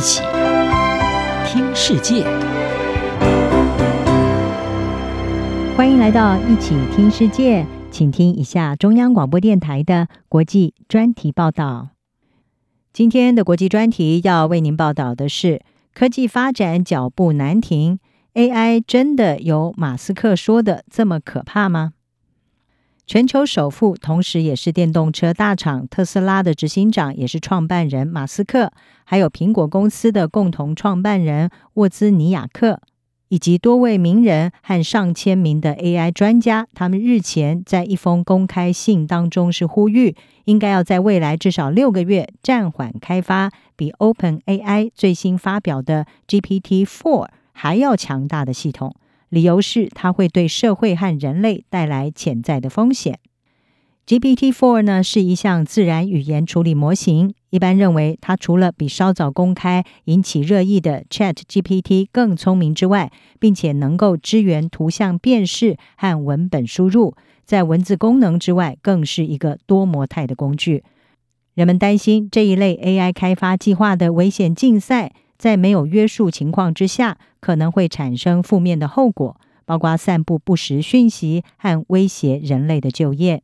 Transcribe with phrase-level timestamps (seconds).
[0.00, 0.22] 一起
[1.44, 2.24] 听世界，
[5.76, 11.90] 欢迎来到一起听世界，请听一下中央广播电台的国际专题报道。
[12.94, 15.60] 今天的国际专题要为您报道的是：
[15.92, 17.98] 科技发展脚步难停
[18.32, 21.92] ，AI 真的有马斯克说的这么可怕吗？
[23.10, 32.80] 全球首富，同时也是电动车大厂特斯拉的执行长，也是创办人马斯克，还有苹果公司的共同创办人沃兹尼亚克，
[33.26, 48.94] 以及多位名人和上千名的 AI 专家，他们日前在一封公开信当中是呼吁，应该要在未来至少六个月暂缓开发比 OpenAI 最新发表的 GPT-4 还要强大的系统。
[49.30, 53.18] 理由是它会对社会和人类带来潜在的风险。
[54.06, 70.82] GPT-4 呢是一项自然语言处理模型，一般认为它除了比稍早公开引起热议的 ChatGPT 更聪明之外，并且能够支援图像辨识和文本输入，在文字功能之外，更是一个多模态的工具。
[71.54, 75.12] 人们担心这一类 AI 开发计划的危险竞赛。
[75.38, 83.42] 在没有约束情况之下，可能会产生负面的后果，包括散布不实讯息和威胁人类的就业。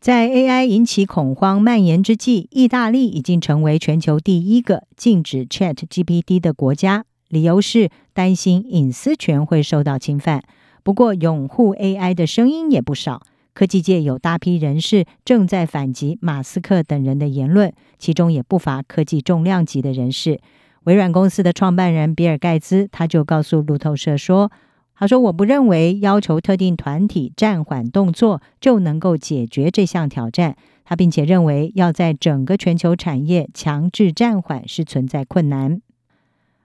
[0.00, 10.44] 在 AI 引起恐慌蔓延之际，意大利已经成为全球第一个禁止 ChatGPT 的国家，理由是担心隐私权会受到侵犯。
[10.84, 13.22] 不过，拥护 AI 的声音也不少，
[13.52, 20.40] 科技界有大批人士正在反击马斯克等人的言论，其中也不乏科技重量级的人士。
[20.88, 24.50] 微软公司的创办人比尔盖茨，他就告诉路透社说
[24.96, 30.56] ：“他说，我不认为要求特定团体暂缓动作就能够解决这项挑战。
[30.86, 35.82] 他并且认为，要在整个全球产业强制暂缓是存在困难。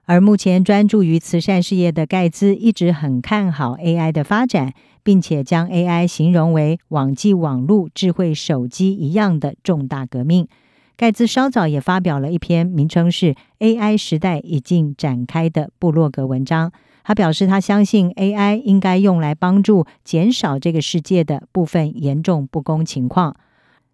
[0.06, 4.72] 而目前专注于慈善事业的盖茨一直很看好 AI 的发展，
[5.04, 10.48] 并且将 AI 形容为网际网络、智慧手机一样的重大革命。”
[10.96, 16.72] 盖茨稍早也发表了一篇名称是 “AI 时代已经展开”的部落格文章。
[17.04, 23.36] 他表示，他相信 AI 应该用来帮助减少这个世界的部分严重不公情况。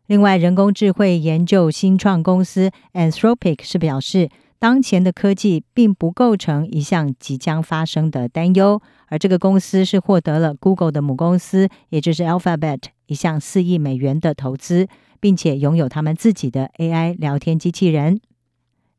[0.07, 4.29] 另外，人工智慧研究新创公司 Anthropic 是表示，
[4.59, 8.81] 当前的科技并不构成一项即将发生的担忧。
[9.07, 14.87] 而这个公司是获得了 Google 的母公司，也就是 Alphabet 一项四亿美元的投资。
[15.19, 18.19] 并且拥有他们自己的 AI 聊天机器人。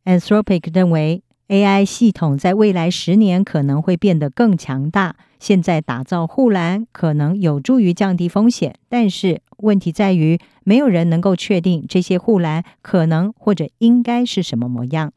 [0.04, 5.16] Anthropic 认为，AI 系统在未来十年可能会变得更强大。
[5.38, 15.12] 现在打造护栏可能有助于降低风险，但是问题在于，没有人能够确定这些护栏可能或者应该是什么模样。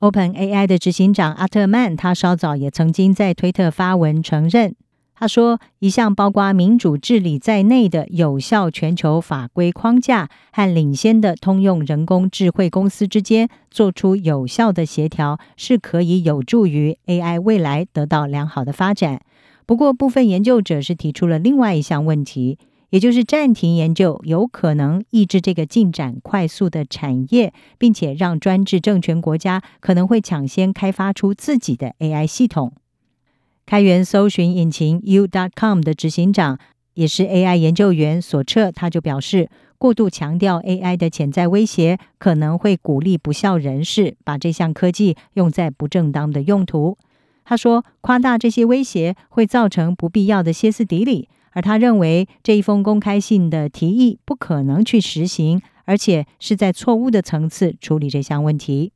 [0.00, 4.74] OpenAI 的执行长阿特曼，他稍早也曾经在推特发文承认。
[5.18, 19.22] 他说：“一项包括民主治理在内的有效全球法规框架和领先的通用人工智慧公司之间做出有效的协调，是可以有助于 AI 未来得到良好的发展。
[19.64, 22.58] 不过，部分研究者是提出了另外一项问题，
[22.90, 32.74] 也就是暂停研究有可能抑制这个进展快速的产业，并且让专制政权国家可能会抢先开发出自己的 AI 系统。”
[33.66, 36.56] 开源搜寻引擎 U.com 的执行长，
[36.94, 46.96] 也是 AI 研究员索彻，他就表示，过度强调 AI 的潜在威胁，可能会鼓励不肖人士把这项科技用在不正当的用途。
[47.44, 58.92] 他说，夸大这些威胁会造成不必要的歇斯底里，而他认为这一封公开信的提议不可能去实行，而且是在错误的层次处理这项问题。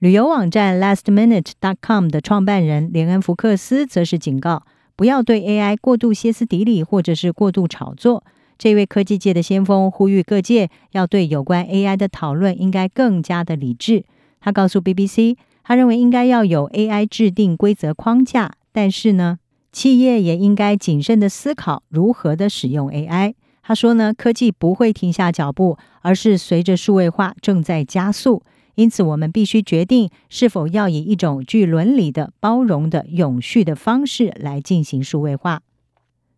[0.00, 4.62] 旅游网站 lastminute.com 的创办人连恩·福克斯则是警告，
[4.96, 8.24] 不要对 AI 过度歇斯底里，或者是过度炒作。
[8.56, 14.06] 这位科技界的先锋呼吁各界要对有关 AI 的讨论应该更加的理智。
[14.40, 19.36] 他告诉 BBC，他认为应该要有 AI 制定规则框架，但是呢，
[19.70, 23.34] 企业也应该谨慎的思考如何的使用 AI。
[23.62, 28.42] 他说呢，科技不会停下脚步，而是随着数位化正在加速。
[28.80, 35.60] 因此，我们必须决定是否要以一种具伦理的、包容的、永续的方式来进行数位化。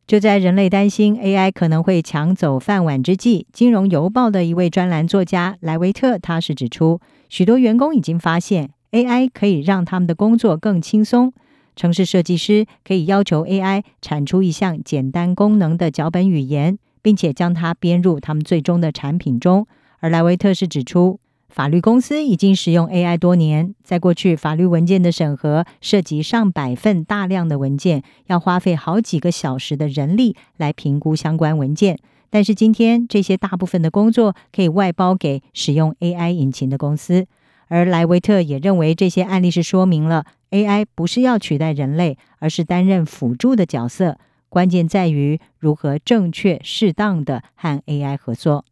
[0.08, 11.32] 就在人类担心 AI 可能会抢走饭碗之际，《金融邮报》的一位专栏作家莱维特，他是指出，许多员工已经发现 AI 可以让他们的工作更轻松。
[11.76, 19.68] 城市设计师可以要求 AI 产出一项简单功能的脚本语言，并且将它编入他们最终的产品中。
[20.00, 21.20] 而莱维特是指出，
[21.52, 31.99] 法律公司已经使用 AI 多年，在过去法律文件的审核涉及上百份大量的文件，要花费好几个小时的人力来评估相关文件。
[32.31, 37.26] 但是今天这些大部分的工作可以外包给使用 AI 引擎的公司，
[37.69, 44.16] 而莱维特也认为这些案例是说明了 AI 不是要取代人类，而是担任辅助的角色。
[44.48, 48.64] 关键在于如何正确适当的和 AI 合作。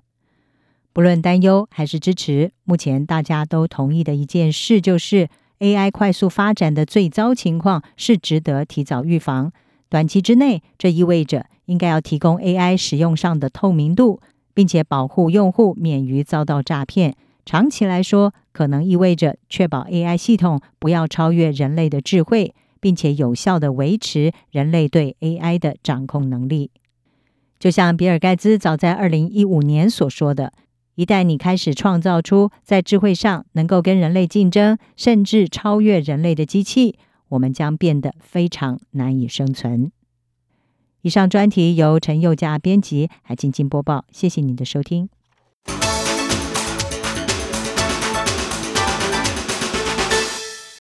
[0.93, 5.29] 不论担忧还是支持，目前大家都同意的一件事就是
[5.61, 9.53] ，AI 快速发展的最糟情况是值得提早预防。
[9.89, 14.21] 短期之内，这意味着应该要提供 AI 使用上的透明度，
[14.53, 17.15] 并且保护用户免于遭到诈骗。
[17.45, 26.71] 长期来说，可能意味着确保 AI 系统不要超越人类的智慧，并且有效地维持人类对 AI 的掌控能力。
[27.59, 30.53] 就像比尔盖茨早在二零一五年所说的
[31.01, 36.99] ：“一旦你开始创造出在智慧上能够跟人类竞争，甚至超越人类的机器。”
[37.31, 39.93] 我们将变得非常难以生存。
[41.01, 44.05] 以上专题由陈宥嘉编辑，还静静播报。
[44.11, 45.09] 谢谢你的收听。